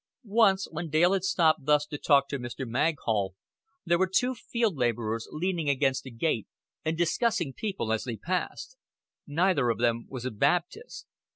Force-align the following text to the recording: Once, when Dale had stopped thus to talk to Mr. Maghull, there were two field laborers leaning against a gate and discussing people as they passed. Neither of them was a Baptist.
Once, 0.23 0.67
when 0.71 0.89
Dale 0.89 1.13
had 1.13 1.23
stopped 1.23 1.63
thus 1.65 1.85
to 1.85 1.97
talk 1.99 2.27
to 2.29 2.39
Mr. 2.39 2.65
Maghull, 2.67 3.35
there 3.85 3.99
were 3.99 4.09
two 4.11 4.33
field 4.33 4.75
laborers 4.75 5.27
leaning 5.31 5.69
against 5.69 6.07
a 6.07 6.09
gate 6.09 6.47
and 6.83 6.97
discussing 6.97 7.53
people 7.53 7.93
as 7.93 8.03
they 8.05 8.17
passed. 8.17 8.77
Neither 9.27 9.69
of 9.69 9.77
them 9.77 10.07
was 10.09 10.25
a 10.25 10.31
Baptist. 10.31 11.05